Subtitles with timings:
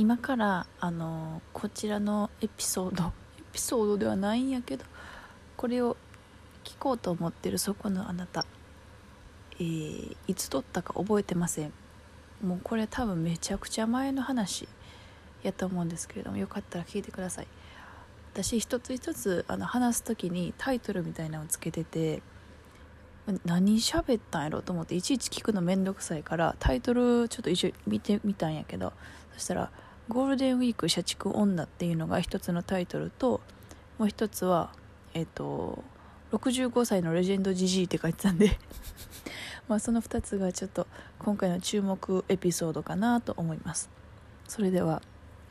[0.00, 4.86] 今からあのこちらのエピソード エピソードではないんやけど
[5.58, 5.98] これを
[6.64, 8.46] 聞こうと思ってるそこのあなた、
[9.56, 11.72] えーいつ撮ったか覚えてません。
[12.42, 14.66] もうこれ多分めちゃくちゃ前の話
[15.42, 17.46] やと思うんですけれどもよかったら聞いてください。
[18.32, 22.22] 私一つ一つあの話す時にタイトルみたいなのをつけてて
[23.44, 28.94] 何喋ったんやろと思っていちいち聞くのめんどくさいからタイトルちょっと一緒見てみたんやけど
[29.34, 29.70] そしたら
[30.10, 33.40] 「ゴールデンウィーク社畜女」っていうのが一つのタイトルと
[33.96, 34.70] もう一つは
[35.14, 35.82] えっ、と
[36.32, 38.58] 65歳のレジェンドジジイって書いてたんで
[39.68, 40.86] まあその2つがちょっと
[41.20, 43.88] 今回の注目エピソードかなと思います。
[44.48, 45.00] それでは、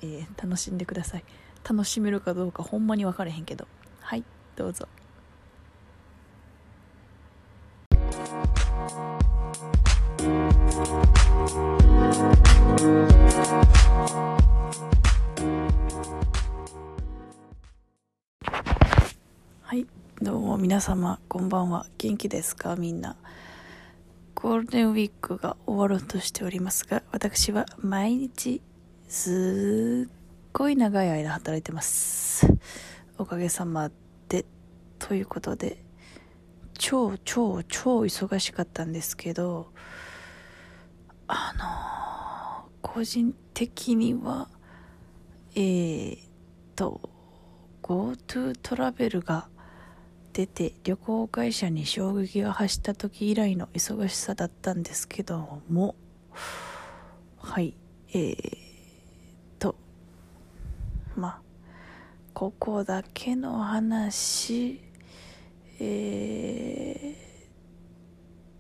[0.02, 1.24] えー楽しんでください。
[1.64, 3.68] 楽しめるかどうかほんまに分かれへんけど。
[4.02, 4.24] はい
[4.56, 4.88] どうぞ。
[19.70, 19.86] はい。
[20.20, 21.86] どうも皆様こんばんは。
[22.00, 22.76] 元気ですか？
[22.76, 23.16] みんな。
[24.34, 28.64] ゴールデンウィークが終わろうとしておりますが私は毎日
[29.08, 30.12] すっ
[30.54, 32.48] ごい長い間働いてます。
[33.20, 33.92] おかげさま
[34.28, 34.44] で
[34.98, 35.86] ということで
[36.74, 39.72] 超超超忙しかったんですけど
[41.28, 41.54] あ
[42.66, 44.50] の個人的には
[45.54, 46.18] えー、
[46.76, 47.12] と
[47.84, 49.48] GoTo トラベルが
[50.40, 55.96] 出て旅行会社に衝撃が走った時以来の忙しさだったんですけども。
[57.36, 57.76] はい。
[58.14, 58.38] えー、
[59.60, 59.76] と
[61.18, 61.42] まあ
[62.34, 64.80] ここだけの話。
[65.82, 67.16] え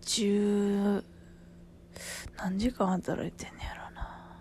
[0.01, 1.03] ー、10
[2.35, 4.35] 何時間働いてんねやろな。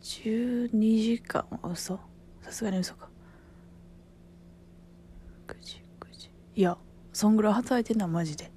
[0.00, 0.70] 12
[1.02, 2.00] 時間は嘘。
[2.40, 3.07] さすがに嘘か。
[5.48, 6.76] 9時9時いや
[7.12, 8.52] そんぐらい働いてんなマジで。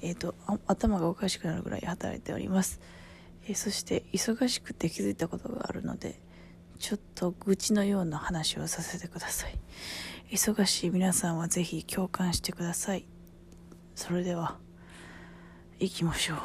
[0.00, 0.34] えっ、と
[0.66, 2.78] 頭がおかしくなるぐらい働いております、
[3.46, 6.20] えーそして忙しくて気づいたことがあるので
[6.78, 9.58] ちょっと愚痴のような話をさせてください。
[10.30, 13.06] 忙しい皆さんはぜひ共感してください。
[13.94, 14.58] それでは
[15.78, 16.38] 行きましょう。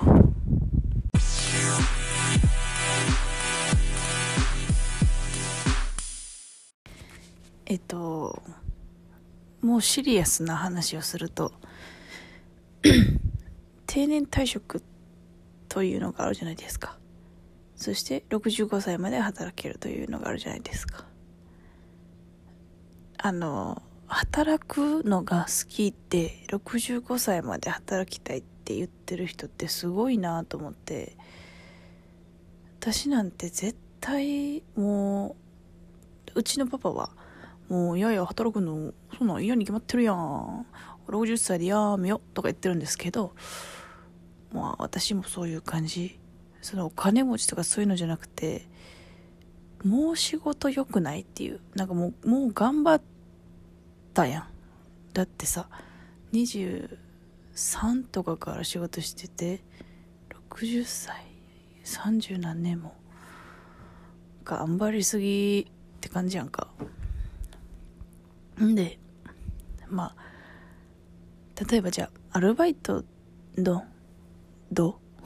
[7.66, 8.42] えっと
[9.62, 11.52] もうシリアスな話をすると
[13.88, 14.82] 定年退職
[15.68, 16.98] というのがあるじゃないですか。
[17.76, 21.06] そして65歳まで働けるというのがあるじゃないですか。
[23.18, 31.16] あの働くのが好きって65歳まで働きたいって言ってる人ってすごいなと思って
[32.80, 35.36] 私なんて絶対も
[36.36, 37.12] ううちのパパは
[37.70, 40.66] もういやいや働くのそんなん嫌に決まってるやん。
[41.08, 43.34] 60歳でやめよとか言ってるんですけど
[44.52, 46.20] まあ私もそういう感じ。
[46.62, 48.68] そのお金持ちとかそういうのじゃなくて
[49.84, 51.62] もう仕事良くないっていう。
[51.76, 53.02] なんかもうもう頑張っ
[54.14, 54.48] たやん。
[55.14, 55.70] だってさ
[56.34, 56.88] 23
[58.12, 59.64] とかから仕事してて
[60.52, 61.26] 60歳
[61.86, 62.94] 30何年も
[64.44, 66.68] 頑張りすぎって感じやんか。
[68.62, 69.00] んで
[69.88, 70.30] まあ
[71.70, 73.04] 例えばじゃあアルバイト
[73.58, 73.84] ど
[74.72, 75.00] ど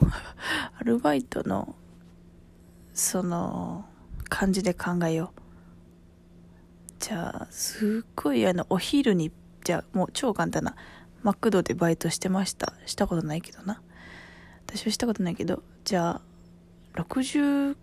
[0.78, 1.76] アルバイトの
[2.92, 3.84] その
[4.28, 5.40] 感じで考えよう。
[6.98, 9.30] じゃあすっごいあのお昼に
[9.62, 10.74] じゃあもう超簡単な
[11.22, 12.72] マクドでバイトしてました。
[12.86, 13.82] したことないけどな。
[14.66, 17.76] 私はしたことないけどじゃあ65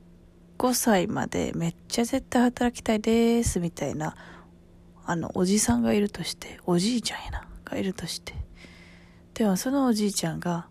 [0.73, 4.15] 歳までめっちゃ絶対働きたいですみたいな
[5.05, 8.35] あのおじさんがいるとしておじいちゃんやながいるとして。
[9.33, 10.67] でもそのおじいちゃんが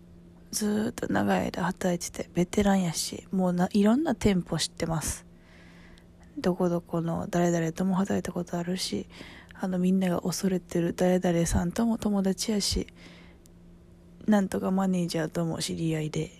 [0.51, 5.25] ずっと長い間働いててベテランやしもうないろんな店舗知ってます。
[6.37, 9.07] どこどこの誰々とも働いたことあるし
[9.59, 12.87] あのみんなが恐れてる誰々さんとも友達やし
[14.25, 16.31] なんとかマネージャーとも知り合いで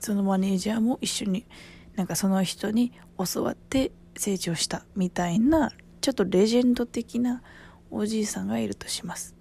[0.00, 1.46] そのマネージャーも一緒に
[1.94, 2.92] なんかその人に
[3.32, 5.72] 教わって成長したみたいな
[6.08, 7.42] ちょっとレジェンド的な
[7.90, 9.34] おじいさんがいるとします。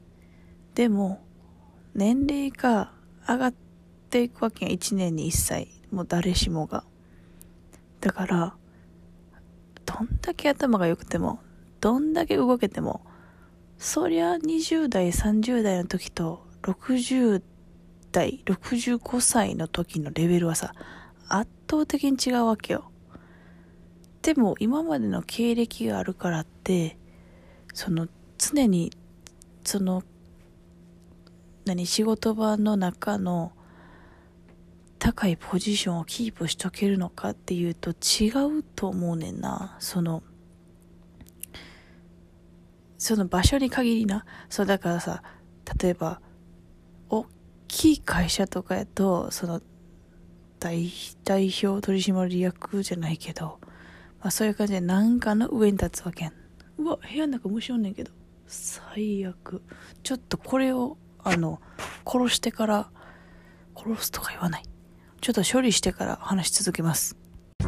[0.76, 1.24] でも
[1.96, 2.92] 年齢が
[3.26, 3.54] 上がっ
[4.10, 5.70] ていくわけや1年に1歳。
[5.92, 6.84] もう誰しもが。
[8.02, 8.56] だから
[9.86, 11.40] どんだけ頭が良くても
[11.80, 13.00] どんだけ動けても
[13.78, 17.42] そりゃ20代30代の時と60
[18.12, 20.74] 代65歳の時のレベルはさ
[21.30, 22.87] 圧倒的に違うわけよ。
[24.28, 26.98] でも今までの経歴があるからって
[27.74, 28.92] その常に
[29.64, 30.04] その
[31.64, 33.54] 何仕事場の中の
[35.00, 38.28] 高いポジションをキープしとけるのかっていうと違
[38.60, 39.78] うと思うねんな。
[39.80, 40.22] その
[42.98, 44.26] その場所に限りな。
[44.50, 45.24] そうだからさ
[45.82, 46.20] 例えば
[47.08, 47.26] 大
[47.70, 49.62] きい会社とかやとその
[50.60, 50.92] 代
[51.24, 53.62] 代表取締役じゃないけど、
[54.20, 56.34] まあ、そういう感じで何かの上に立つわけん。
[56.78, 58.12] うわ部屋の中虫おんねんけど。
[58.48, 59.62] 最悪。
[60.04, 61.62] ちょっとこれをあの
[62.06, 62.90] 殺してから
[63.76, 64.64] 殺すとか言わない。
[65.22, 67.16] ちょっと処理してから話し続けます。
[67.60, 67.66] は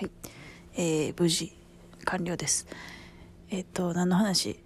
[0.00, 0.10] い。
[0.74, 1.52] えー、無事
[2.04, 2.66] 完了です。
[3.50, 4.58] えっ、と何の話？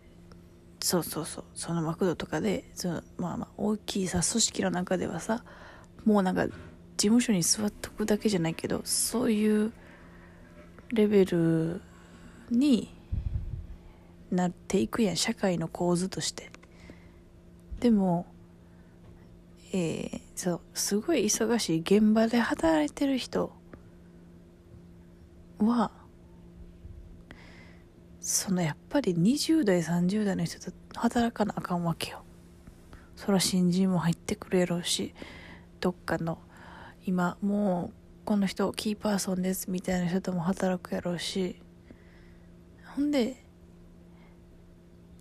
[0.82, 1.44] そうそうそう。
[1.54, 5.44] そのマクドとかでそのまあまあ大きいさ組織の中ではさ
[6.04, 6.54] もうなんか事
[6.96, 9.72] 務所に座っとくだけじゃないけどそういう
[10.92, 11.80] レベル
[12.50, 12.92] に
[14.30, 16.50] なっていくやん社会の構図として。
[17.80, 18.26] でも
[19.74, 23.52] えー、そうすごい忙しい現場で働いてる人
[25.58, 25.90] は
[28.22, 32.22] そのやっぱり20代30代の人と働かなあかんわけよ。
[33.16, 35.14] そら新人も入ってくるやろうし
[35.80, 36.38] どっかの
[37.04, 41.60] 今もうこの人キーパーソンですみたいな人とも働くやろうし。
[42.94, 43.42] ほんで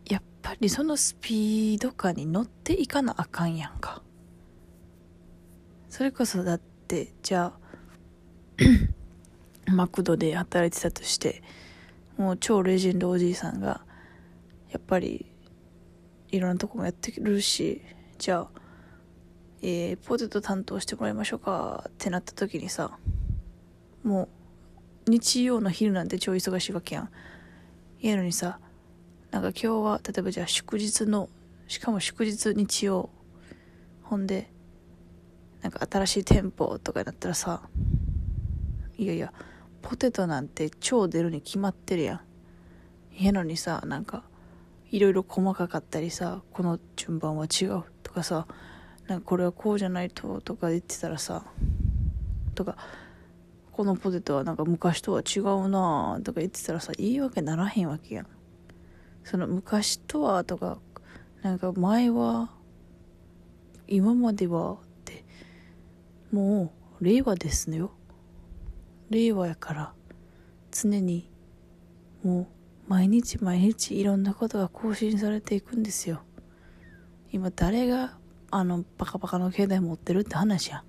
[0.07, 4.03] やっぱりそのスピード感に乗っていかなあかんやんか。
[5.89, 7.59] それこそだってじゃあ
[9.71, 11.41] マクドで働いてたとして
[12.21, 13.81] もう超レジェンドおじいさんが
[14.69, 15.25] やっぱり
[16.29, 17.81] いろんなとこもやってるし
[18.19, 18.61] じゃあ
[19.63, 22.91] えー、ポテト担当してもらいましょうかってなった時にさ
[24.03, 24.29] も
[25.07, 27.09] う日曜の昼なんて超忙しいわけやん。
[28.01, 28.59] やのにさ
[29.31, 31.27] なんか今日は例えばじゃあ祝日の
[31.67, 33.09] しかも祝日日曜
[34.03, 34.51] ほんで
[35.63, 37.63] なんか新しい店舗とかになったらさ
[38.99, 39.33] いやいや
[39.81, 42.21] ポテトなんて超出るに決まってるやん。
[43.23, 44.23] やのにさなんか
[44.89, 48.47] いろいろ細かかったりさこの順番は違うとかさ
[49.07, 51.45] なんかこれはこうじゃないととか言ってたらさ
[52.55, 52.77] とか
[53.71, 58.27] このポテトはなんか昔とは違うなとか言ってたらさ言い訳ならへんわけやん。
[59.23, 60.79] その昔とはとか
[61.41, 62.51] なんか前は
[63.87, 65.23] 今まではって
[66.31, 67.91] もう令和ですのよ。
[69.11, 69.93] 令和やから
[70.71, 71.29] 常に
[72.23, 72.47] もう
[72.87, 76.21] 毎日毎日いろんなことが更新されていくんですよ。
[77.31, 78.17] 今誰が
[78.51, 80.83] あのバカバカの携帯持ってるって話や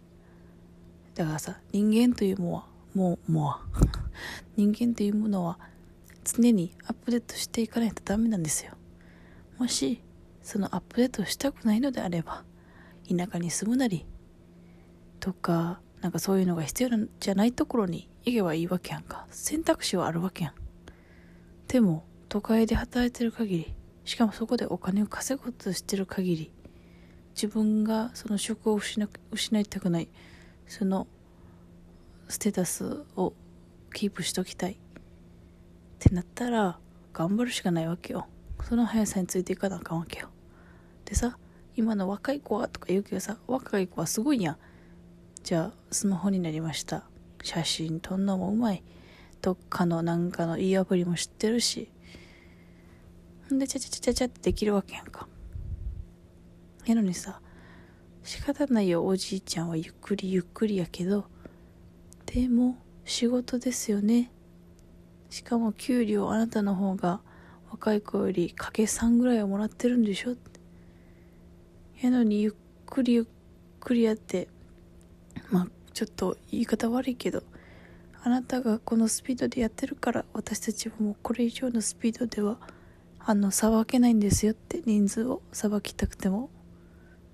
[1.15, 3.85] だからさ人間というものはもうもう
[4.57, 5.59] 人間というものは
[6.25, 8.73] 常にアップデートしていかないとダメなんですよ。
[9.59, 10.01] もし
[10.43, 12.45] そのアップデートしたくないのであれば
[13.09, 14.07] 田舎に住むなり
[15.19, 16.89] とかなんかそういうのが必要
[17.21, 19.27] じゃないところに行けばいいわけやんか。
[19.31, 20.55] 選択肢はあるわけやん。
[21.69, 23.75] でも都会で働いてる限り
[24.05, 26.53] しかもそこでお金を稼ごうとしてる限り
[27.35, 30.09] 自分がその職を失失いたくない
[30.67, 31.07] その
[32.29, 33.33] ステータスを
[33.93, 34.77] キープしときたいっ
[35.99, 36.79] てなったら
[37.13, 38.27] 頑張るしかないわけよ。
[38.65, 40.29] その速さについていかなあかんわけよ。
[41.05, 41.37] でさ
[41.77, 44.57] 今の若い子はとか言うけどさ若い子はすごいやん。
[45.43, 47.05] じゃあスマホになりました。
[47.43, 48.83] 写真撮んのもうまい。
[49.41, 51.91] どっかのなんかのいいアプリも知ってるし。
[53.53, 55.29] んでちゃちゃちゃちゃちゃってできるわけやんか。
[56.87, 57.41] やのにさ
[58.23, 61.27] 仕方ないよおじいちゃんはゆっくりゆっくりやけど。
[62.27, 64.31] でも仕事ですよね。
[65.29, 67.21] しかも給料あなたの方が
[67.71, 70.37] 若い子よりかけ3ぐらいはもらってるんでしょ。
[72.01, 72.53] やのにゆっ
[72.87, 73.25] くりゆっ
[73.81, 74.49] くりやって
[75.51, 77.43] まあちょっと言い方悪いけど
[78.25, 82.59] あなたがこのスピードでやってるから私たちはもうこれ以上のスピードでは
[83.19, 86.49] あのさばけないんですよって人数をさばきたくてもっ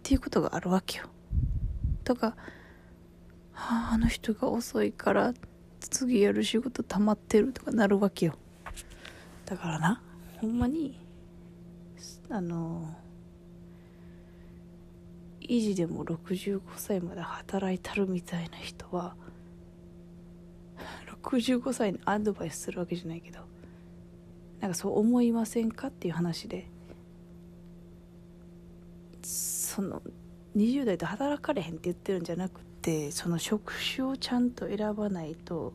[0.03, 1.05] ていうことがあるわけよ。
[2.05, 2.29] とか、
[3.53, 5.35] はあ、あの人が遅いから
[5.81, 8.35] 次やる仕事溜まってるとかなるわけよ。
[9.45, 10.03] だからな、
[10.38, 10.99] ほんまに、
[12.31, 12.95] あの、
[15.49, 19.14] 維持でも65歳まで働いたるみたいな人は、
[21.23, 23.40] 65歳にアドバイスするわけじゃないけど、
[24.61, 26.69] なんかそう思いませんかっていう話で、
[29.23, 30.02] その
[30.57, 35.73] 20代で働かれへんって言ってるんじゃなくてその職種をちゃんと選ばないと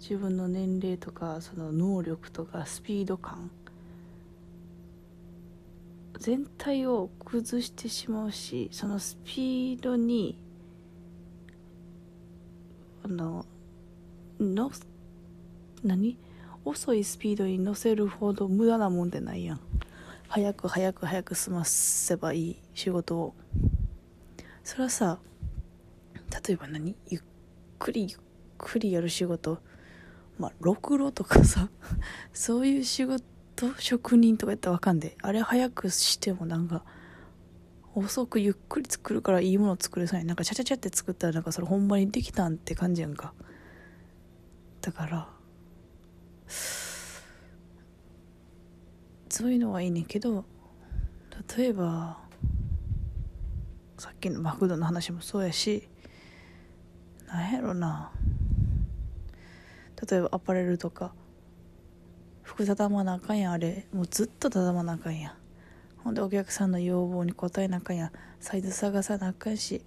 [0.00, 3.50] 自分の年齢とかその能力とかスピード感
[6.22, 10.38] 全体を崩してしまうしそのスピードに
[13.02, 13.44] あの
[14.38, 14.70] の
[15.82, 16.16] 何？
[16.64, 19.60] 遅いスピードに乗せるほど無駄なもんでないやん。
[20.28, 23.34] 早く早く早く済ませばいい仕事を。
[24.62, 25.18] それはさ
[26.46, 26.94] 例えば何？
[27.08, 27.22] ゆっ
[27.80, 28.20] くりゆっ
[28.58, 29.58] くりやる仕事。
[30.38, 31.68] まあろくろとかさ
[32.32, 33.24] そういう仕事
[33.78, 36.84] 職人とかやったらわかんであれ早くしてもなんか
[37.94, 43.34] 遅くゆっくり作るからいいもの作れそうやなんかチャチャチャって作ったらなんかそれほんまにできたんって感じやんか。
[44.80, 45.28] だから
[49.28, 50.44] そういうのはいいねんけど
[51.56, 52.18] 例えば
[53.96, 55.88] さっきのマクドの話もそうやし
[57.28, 58.10] なんやろな。
[60.10, 61.14] 例えばアパレルとか
[62.42, 63.86] 服畳まなあかんやあれ。
[63.92, 65.34] もうずっと畳まなあかんや
[65.98, 69.82] ほんでお客さんの要望に応えなあかんやサイズ探さなあかんし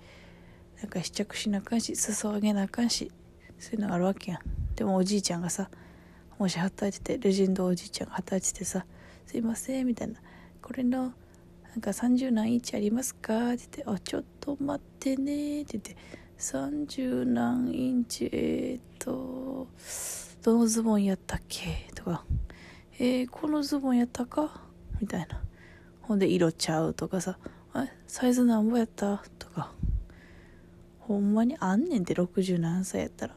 [0.81, 3.12] なんか試着しなあかんし裾上げなあかんし
[3.59, 4.41] そういうのがあるわけやん。
[4.75, 5.69] でもおじいちゃんがさ
[6.38, 8.85] もし働いててレジェンドおじいちゃんが働いててさ
[9.25, 10.15] 「すいません」みたいな
[10.62, 11.13] 「これの
[11.71, 15.95] なんか30何インチありますか?」って言って「あちょっと待ってね」って言って
[16.38, 19.67] 「30何インチえー、っと
[20.45, 22.23] どのズボンやったっけ?」とか
[22.99, 24.61] 「えー、このズボンやったか?」
[25.01, 25.41] みたいな
[26.03, 27.39] ほんで色ちゃうとかさ
[27.73, 29.71] 「あサイズなんぼやった?」とか
[30.99, 33.35] ほんまにあんねんって60何歳やったら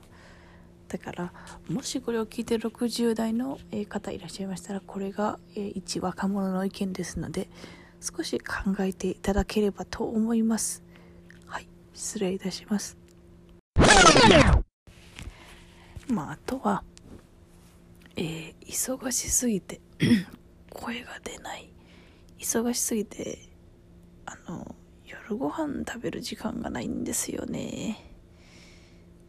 [0.88, 1.32] だから
[1.70, 7.48] もしこれを聞いて60代の方いらっしゃいましたらこれが一若者の意見ですので
[8.02, 10.82] 少し考えていただければと思います
[11.46, 12.98] はい失礼いたします
[16.08, 16.84] まああとは
[18.20, 19.80] えー、忙しすぎて
[20.74, 21.72] 声が出ない。
[22.40, 23.38] 忙しすぎて
[24.26, 24.74] あの
[25.06, 28.04] 夜ご飯食べる時間がないんですよね。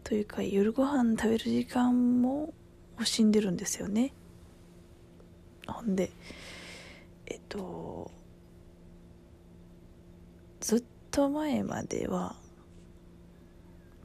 [0.03, 2.51] というか夜ご飯食べる時間も
[2.97, 4.11] 惜しんでるんですよね。
[5.67, 6.09] ほんで
[7.27, 8.09] えっと
[10.61, 12.35] ずっと前までは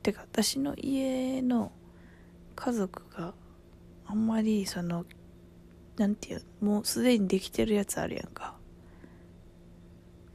[0.03, 1.73] てか私の家の
[2.55, 3.33] 家族が
[4.07, 5.05] あんまりその
[5.97, 8.55] なんていうもうすでにできてるやつあるやんか。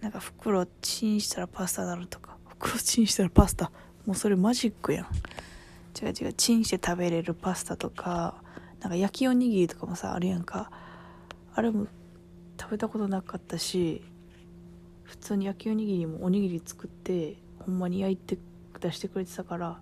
[0.01, 2.37] なんか袋チンしたらパスタなるとか。
[2.47, 3.71] 袋チンしたらパスタ。
[4.05, 5.05] もうそれマジックやん。
[6.01, 6.33] 違う違う。
[6.33, 8.35] チンして食べれるパスタとか。
[8.79, 10.71] なんか焼きおにぎりとかもさあるやんか。
[11.53, 11.87] あれも
[12.59, 14.01] 食べたことなかったし
[15.03, 18.37] 普通に焼きおにぎりもおにぎり作ってほんまに焼いて
[18.79, 19.79] 出してくれてたから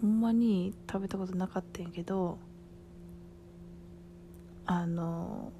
[0.00, 2.38] ほんまに食べたことなかったんやけど
[4.72, 5.52] あの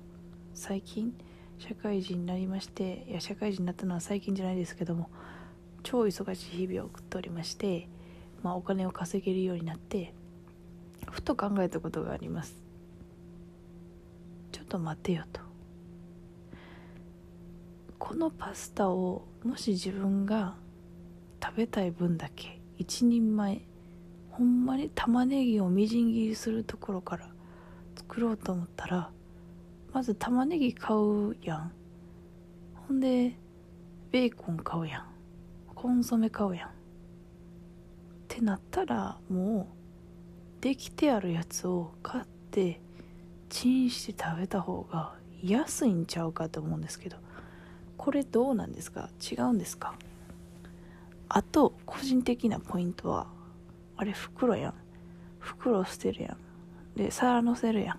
[0.54, 1.12] 最近
[1.58, 5.10] 社会人になりましていや社会人になったのは最近じゃないですけども
[5.82, 7.88] 超忙しい日々を送っておりまして
[8.42, 10.14] まあ、お金を稼げるようになって
[11.10, 12.54] ふと考えたことがあります。
[14.52, 15.40] ちょっと待てよと。
[17.98, 20.54] このパスタをもし自分が
[21.42, 23.60] 食べたい分だけ一人前
[24.30, 27.29] ほんまに玉ねぎをみじん切りするところから
[28.10, 29.08] 作ろうと思ったら
[29.92, 31.72] まず玉ねぎ買うやん。
[32.88, 33.36] ほんで
[34.10, 35.04] ベーコン買うやん。
[35.76, 36.68] コンソメ買うやん。
[36.70, 36.72] っ
[38.26, 39.68] てなったらも
[40.58, 42.80] うできてあるやつを買って
[43.48, 45.14] チンして食べた方が
[45.44, 47.16] 安いんちゃうかと思うんですけど
[47.96, 49.08] これどうなんですか？
[49.20, 49.94] 違うんですか？
[51.28, 53.28] あと個人的なポイントは
[53.96, 54.74] あれ袋やん。
[55.38, 56.36] 袋捨てるやん。
[56.96, 57.98] で皿のせるやん。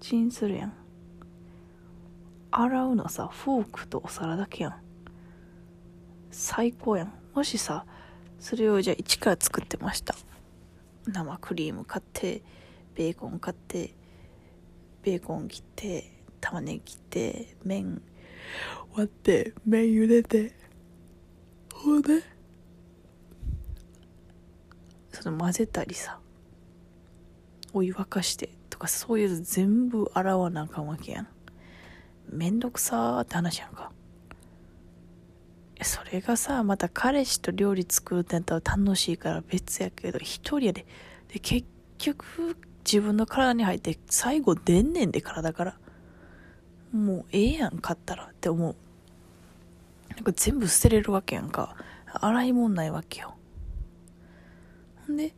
[0.00, 0.72] チンするやん。
[2.50, 4.74] 洗うのさフォークとお皿だけやん。
[6.30, 7.12] 最高やん。
[7.34, 7.84] もしさ
[8.38, 10.14] それをじゃあ一から作ってました。
[11.06, 12.42] 生クリーム買って
[12.94, 13.94] ベーコン買って
[15.02, 18.02] ベーコン切って玉ねぎ切って麺
[18.94, 20.52] 割って麺茹でて。
[21.74, 22.22] ほんで
[25.12, 26.18] その混ぜたりさ
[27.72, 31.28] お湯沸かしてとかそういうの全部洗わなあかんわけやん。
[32.30, 33.92] めんどくさーって話やんか。
[35.82, 40.86] それがさまた彼氏と料理作るってなったら楽しいから別やけど一人やで。
[41.32, 41.66] で結
[41.98, 45.78] 局自分の体に入って最後出んねんで体から。
[46.92, 48.76] もうええやん買ったらって思う。
[50.14, 51.76] なんか全部捨てれるわけやんか。
[52.06, 53.34] 洗い物ないわけよ。
[55.06, 55.34] ほんで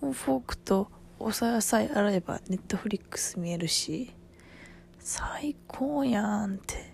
[0.00, 0.90] もうフォークと
[1.22, 4.14] お皿さえ洗えばネットフリックス見えるし
[4.98, 6.90] 最高やんって。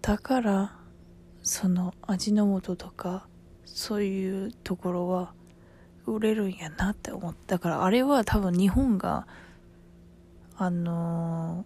[0.00, 0.76] だから
[1.42, 3.26] その味の素とか
[3.64, 5.34] そういうところは
[6.06, 9.26] 売れるんやなって思ったからあれは多分日本が
[10.56, 11.64] あの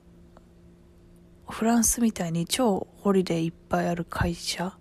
[1.46, 4.78] ー、フランスみたいに超ホリデーいっぱいある会社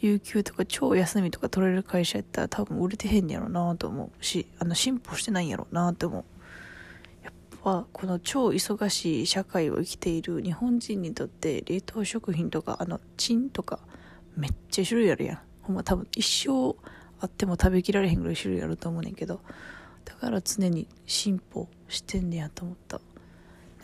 [0.00, 6.24] 有給とか超休みとか取れる会社やったら多分売れてへんやろなと思うしあの進歩してないんやろなって思う。
[7.22, 13.78] やっぱこの超忙しい社会を生きている日本人にとって冷凍食品とかあのチンとか
[14.36, 15.38] めっちゃ種類あるやん。
[15.62, 16.74] ほんま多分一生
[17.20, 19.40] あっても食べきられへんぐらい種類あると思うねんけど
[20.06, 23.00] だから常に進歩してんねやと思った。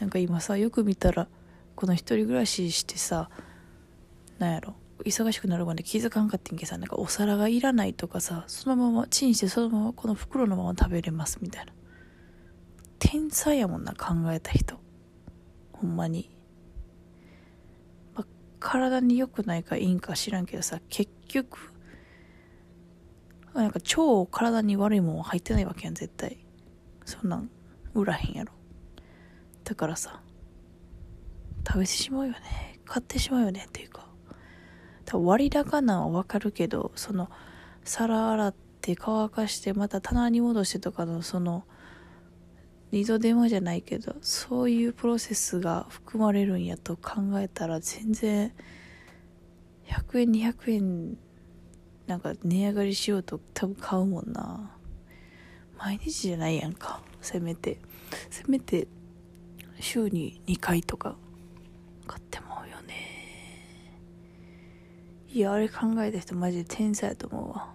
[0.00, 1.28] なんか今さよく見たら
[1.75, 3.28] この一人暮らししてさ
[4.38, 4.75] なんやろ？
[5.04, 11.72] 忙しくなるまで気づかんかってんけさなんかお皿がいらないとかさそのままチンしてそのままこの袋のまま食べれますみたいな。
[12.98, 14.80] 天才やもんな考えた人。
[15.72, 16.34] ほんまに、
[18.14, 18.26] まあ、
[18.58, 21.58] 体に良くないかいいんか知らんけどさ結局
[23.54, 26.38] なんか超体に悪いもん入ってないわけやん絶対。
[27.04, 27.50] そんなん
[27.94, 28.52] 売らへんやろ。
[29.64, 30.20] だからさ
[31.66, 32.80] 食べてしまうよね。
[32.84, 34.05] 買ってしまうよねっていうか。
[35.14, 37.30] 割高なんはわかるけどその
[37.84, 41.64] 皿洗って乾かしてまた棚に戻してとかのその
[42.92, 48.52] 二度手間じゃないけどそういうプロセスが含まれるんやと考えたら全然
[49.88, 51.16] 100円200円
[52.06, 54.70] なんか値上がりしようと多分買うもんな。
[55.78, 57.78] 毎日じゃないやんかせめて。
[58.30, 58.86] せめて
[59.80, 61.16] 週に2回とか
[62.06, 62.75] 買ってもうよ。
[65.33, 67.75] いやあれ考えた人マジで天才やと思うわ。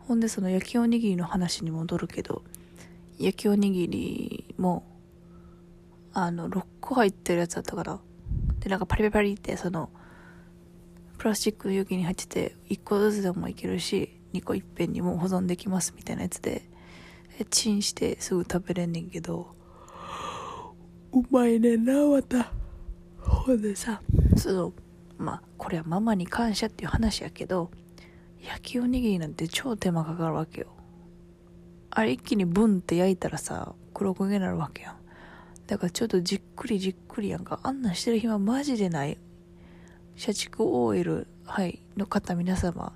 [0.00, 2.42] ほんでその焼きおにぎりの話に戻るけど
[3.18, 4.84] 焼きおにぎりも
[6.12, 8.00] あの6個入ってるやつだったから
[8.58, 9.90] でなんかパリパリパリってその
[11.18, 16.62] プラスチックの容器に入ってて1個ずつでもいけるし2個いっぺんにもう保存できますみたいなやつで
[17.50, 19.54] チンしてすぐ食べれんねんけど
[21.12, 22.52] うまいねんなまた。
[23.20, 24.00] ほんでさ
[24.36, 24.72] その
[25.20, 27.70] まあこれはママに感謝っていう話やけど
[28.42, 30.68] 焼きおにぎりなんて超手間かかるわけよ。
[31.90, 34.96] あれ一気にブンって焼いたらさ黒焦げになるわけやん。
[35.66, 37.60] だからちょっとじっくりじっくりやんか。
[37.62, 39.18] あんなんしてる暇マジでない。
[40.16, 42.92] 社畜 OL、はい、の方皆様、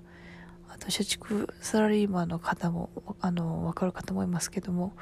[0.69, 4.95] あと社畜サラリーマンの方も、あの、わかるかと思いますけども、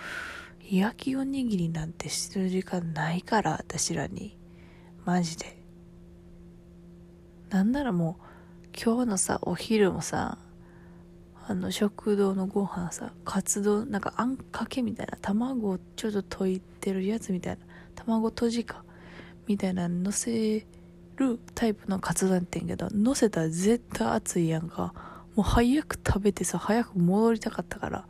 [0.71, 4.37] 焼きおにぎりなんてしてる時間ないから、私らに。
[5.05, 5.62] マジで。
[7.53, 10.39] なんならもう、今日のさ、お昼もさ、
[11.47, 17.63] あの、食堂のご飯さ、カツ丼、なんかあんかけみたいな、卵をちょっと溶いてるやつみたいな、
[17.95, 18.85] 卵とじか、
[19.47, 20.65] みたいなのせ
[21.17, 24.95] るタイプのカツ丼ってんけど、乗せたら絶対熱いやんか。
[25.37, 28.07] もう早く食べてさ、早く戻りたかったから、も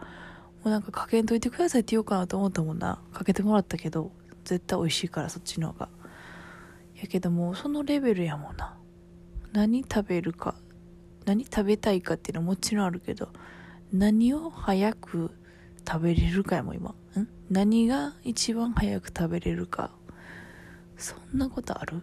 [0.66, 3.00] うなんかかけんといてくださいって言おうかなと思ったもんな。
[3.12, 4.12] かけてもらったけど、
[4.44, 5.88] 絶対美味しいからそっちの方が。
[6.94, 8.76] やけどもうそのレベルやもんな。
[9.52, 10.54] 何食べるか、
[11.26, 13.28] 何食べたいかっていうのはもちろんあるけど、
[13.92, 15.30] 何を早く
[15.86, 16.90] 食べれるかやもん今。
[16.90, 16.94] ん？
[17.50, 19.90] 何が一番早く食べれるか。
[20.96, 22.00] そんなことある？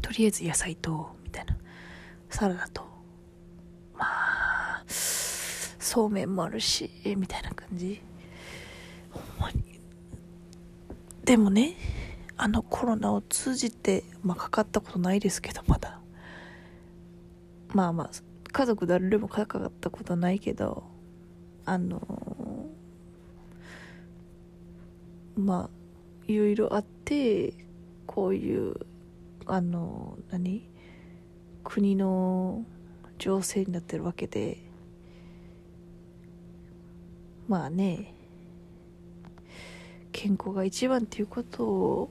[0.00, 1.56] とりあえず野菜とみたいな。
[2.28, 2.82] サラダと。
[3.94, 8.00] まあそうめんもあるしみたいな感じ。
[9.10, 9.80] ほんまに。
[11.24, 11.74] でもね
[12.42, 16.00] あのコロナを通じて、まあ、かかったことないですけどまだ。
[17.74, 18.10] まあまあ
[18.50, 20.82] 家族誰でもかかったことないけど
[21.66, 22.00] あの
[25.36, 25.70] まあ
[26.26, 27.52] いろいろあって
[28.06, 28.74] こういう
[29.44, 30.66] あの何？
[31.62, 32.64] 国の
[33.18, 34.56] 情勢になってるわけで。
[37.48, 38.14] まあね。
[40.12, 42.10] 健康が一番っていうことを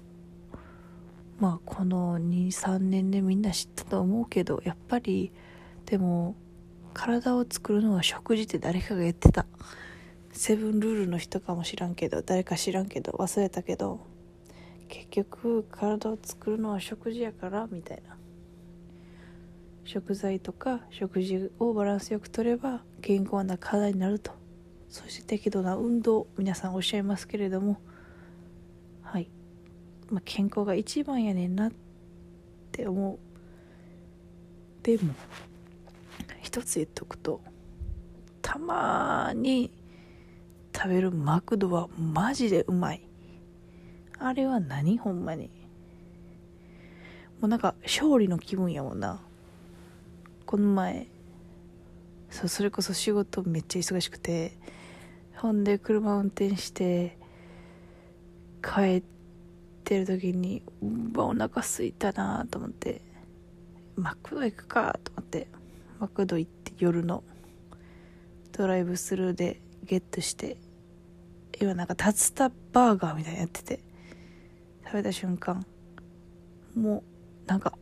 [1.40, 5.32] まあこの23年でみんな知ったと思うけどやっぱり
[5.86, 6.36] でも
[6.94, 9.46] 体を作るのは食事って誰かが言ってた。
[10.32, 14.00] セブンルールの人かもしらんけど誰か知らんけど忘れたけど
[14.88, 18.18] 結局体を作るのは食事やからみたいな。
[19.86, 24.32] 食材とか食事をバランスよくとれば健康な体になると。
[24.88, 27.80] そして適度な運動皆さんおっしゃいますけれども、
[30.10, 31.72] まあ、健康が一番やねんなっ
[32.72, 33.20] て思う。
[34.84, 35.14] でも
[36.42, 37.42] 一つ言っとくと
[38.42, 39.72] たまに
[40.76, 43.06] 食べるマクドはマジでうまい。
[44.18, 45.50] あれは何ほんまに。
[47.40, 49.22] もうなんか勝利の気分やもんな。
[50.46, 51.08] この前
[52.32, 54.58] そうそれこそ仕事めっちゃ忙しくて
[55.36, 57.18] ほんで車運転して
[58.64, 59.19] 帰って
[59.98, 63.02] る時にうわお腹すいたなと思って
[63.96, 65.48] マクド行くかと思って
[66.00, 67.24] マクド行って夜の
[68.52, 70.58] ドライブスルーでゲットして
[71.60, 73.80] 今なんか竜田バーガーみたいなやってて
[74.86, 75.66] 食べた瞬間
[76.76, 77.04] も
[77.46, 77.74] うなんか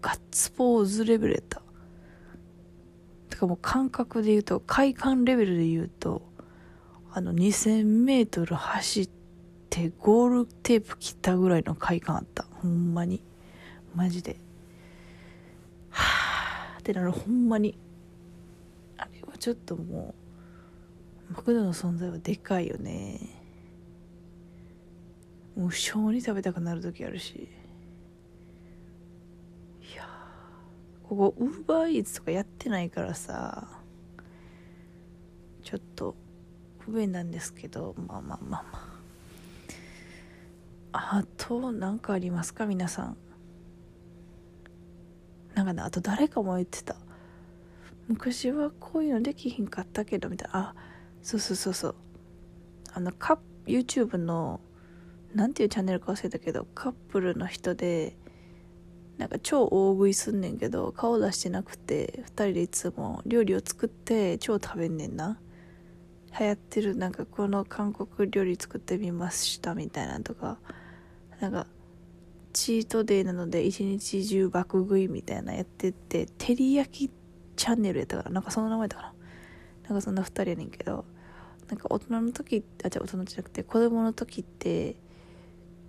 [0.00, 1.62] ガッツポーズレベルやった。
[3.30, 6.22] てかもう感覚で言うと快感レベルで言うと
[7.12, 9.15] あの 2000m 走って
[9.98, 12.46] ゴールテープ切ったぐらいの快感あった。
[12.62, 13.22] ほんまに。
[13.94, 14.38] マジで。
[15.90, 17.12] はあってなる。
[17.12, 17.78] ほんまに。
[18.96, 20.14] あれはちょっとも
[21.30, 23.20] うマクドの存在はでかいよね。
[25.56, 27.48] 無性に食べたくなる時あるし。
[29.92, 30.08] いや
[31.02, 33.68] ここウーバーイーツとかやってないからさ。
[35.62, 36.14] ちょっと
[36.78, 37.94] 不便なんですけど。
[38.06, 38.85] まあまあまあまあ。
[40.98, 42.66] あと何かありますか？
[42.66, 43.16] 皆さん。
[45.54, 46.96] なんかねあと誰かも言ってた。
[48.08, 50.58] 昔はこういうのできひんかったけどみたいな。
[50.58, 50.74] あ
[51.22, 51.94] そうそうそうそう。
[52.92, 54.60] あのカップ YouTube の
[55.34, 58.16] なんていうチャンネルか忘れたけどカップルの人で
[59.18, 65.38] なんか超大食いすんねんけど顔出してなくて2人でいつも料理を作って超食べんねんな。
[66.38, 70.58] 流行ってるなんかこの韓国料理作ってみましたみたいなとか。
[71.40, 71.66] なんか
[72.52, 77.10] チートデイなので一日中爆食いみたいなやってて照り焼き
[77.56, 79.12] チャンネルやったからなんかその名前だから
[79.88, 81.04] なんかそんな2人やねんけど
[81.68, 84.96] なんか大人の時あじゃ大人じゃなくて子供の時って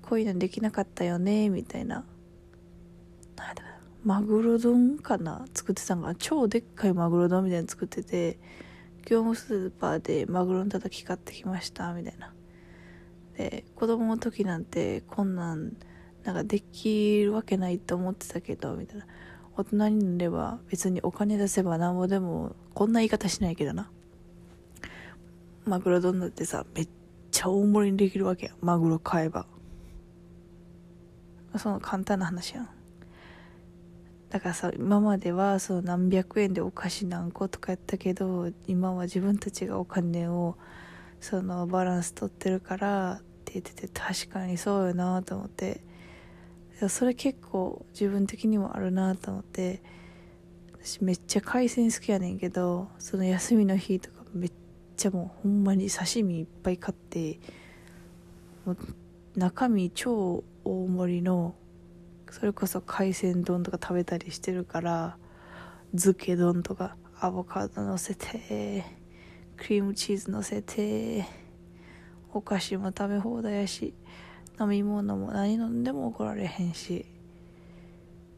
[0.02, 2.06] こういうのできなかったよねみたいな。
[4.04, 5.46] マグロ丼かな。
[5.54, 6.16] 作ってたんかな。
[6.16, 8.40] 超でっかいマグロ丼みたいなの作ってて
[9.06, 12.34] 業務スーパーでマグロのたたき買ってきましたみたいな。
[13.38, 15.74] で子供の時なんてこんなん
[16.24, 19.06] なんかできるわけないと思ってたけどみたいな。
[19.56, 23.90] 大人になれば別にお金出せばなんぼでもこんな言い方しないけどな。
[25.66, 26.90] マグロ丼だってさめっ
[27.32, 28.52] ちゃ大盛りにできるわけや。
[28.62, 29.48] マグロ買えば。
[31.58, 32.70] その簡単な話やん。
[34.30, 40.58] だからさ今まではその何百円でお菓子何個とかやったけど今は自分たちがお金を
[41.20, 43.22] そのバランス取ってるから
[43.60, 45.82] っててて確かにそうよなと思って。
[46.90, 49.82] それ結構自分的にもあるなと思って。
[50.88, 54.52] 私めっちゃ海鮮好きやねんけどその休みの日とかめっ
[54.96, 57.42] ちゃもうほんまに刺身いっぱい買って
[58.66, 58.78] もう
[59.36, 61.56] 中身超大盛りの
[62.32, 65.18] それこそ海鮮丼とか食べたりしてるから
[65.92, 68.86] 漬け丼とかアボカド乗せて
[69.58, 71.26] クリームチーズ乗せて
[72.38, 73.94] お菓子も食べ放題やし
[74.60, 77.06] 飲み物も何飲んでも怒られへんし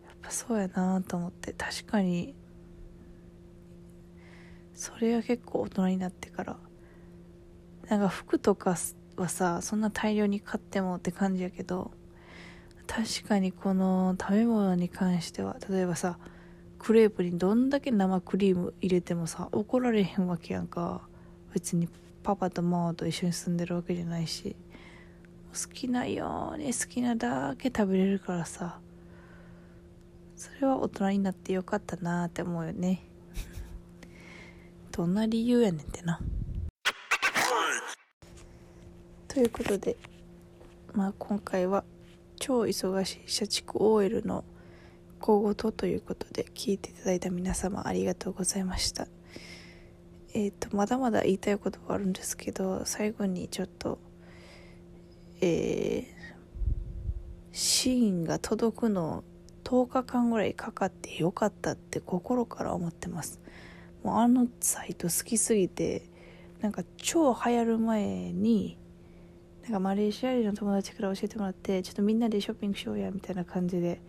[0.06, 2.34] やっぱそうやなと思って確かに
[4.74, 6.58] それは結構大人になってから
[7.90, 8.78] なんか服とか
[9.18, 11.92] はさそんな大量に買ってもって感じやけど
[12.88, 16.18] 確かにこの食べ物に関しては例えばさ
[16.80, 21.10] クレープにどんだけ生クリーム入れてもさ怒られへんわけやんか。
[21.54, 21.88] 別に
[22.24, 24.56] パパとママと一緒に住んでるわけじゃないし
[25.54, 28.80] 好きなように好きなだけ食べれるからさ。
[30.40, 33.04] それは大人になってよかったなって思うよね。
[34.90, 36.22] どんな理由やねんってな。
[39.28, 39.98] ということで
[40.94, 41.84] まあ今回は
[42.38, 44.46] 超忙しい社畜 OL の
[45.20, 49.10] 小言ということで聞いていただいた皆様ありがとうございました。
[50.34, 54.00] えっ、ー、とまだまだ言いたいことがあるんですけど最後にちょっと
[55.42, 56.06] えー、
[57.54, 59.24] シーンが届くの
[59.64, 63.40] 10日間ぐらいかかってよかったって心から思ってます。
[64.04, 66.04] もうあのサイト好きすぎて
[66.62, 68.78] なんか超流行る前に
[69.64, 74.02] なんかマレーシア人の友達から教えてもらってちょっとみんなでショッピングしようやみたいな感じで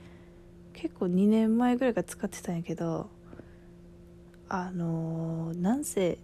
[0.73, 3.11] 結構2年前ぐらいから使ってたんやけど
[4.51, 6.19] あの、なんせ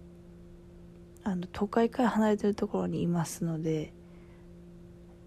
[1.22, 3.92] あの都会から離れてるところにいますので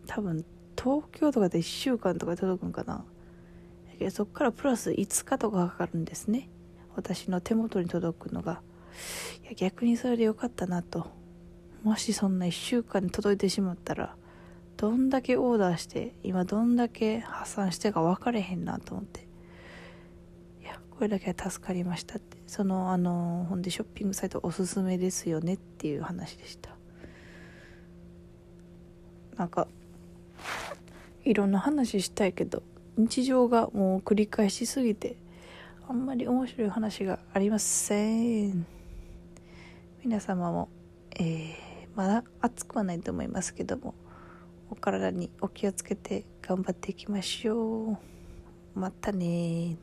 [0.08, 0.46] 多分
[0.78, 3.04] 東京とかで1週間とか届くんかな。
[4.12, 6.50] そこからプラス5日とかかかるんですね。
[6.96, 8.62] 私の手元に届くのが。
[9.44, 11.08] いや逆にそれでよかったなと。
[11.84, 14.16] もしそんな1週間に届いてしまったら
[14.78, 19.29] どんだけオーダーして今どんだけ破産してか分かれへんなと思って。
[21.00, 22.36] これだけは助かりましたって。
[22.46, 26.72] そのあのほんでショッピングサイトおすすめですよねっていう話でした。
[29.38, 29.70] なんか
[31.24, 32.64] いろんな話したいけど
[32.98, 35.16] 日常がもう繰り返しすぎて
[35.88, 38.66] あんまり面白い話がありません。
[40.04, 40.68] 皆様も、
[41.18, 41.56] えー、
[41.96, 43.96] まだ暑くはないと思いますけども
[44.70, 47.98] お体にお気をつけて頑張っていきましょう。
[48.78, 49.78] またね